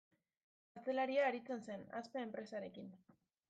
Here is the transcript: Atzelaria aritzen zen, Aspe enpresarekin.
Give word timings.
Atzelaria 0.81 1.27
aritzen 1.31 1.63
zen, 1.69 1.87
Aspe 2.03 2.25
enpresarekin. 2.29 2.93